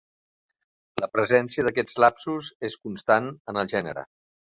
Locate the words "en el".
3.53-3.71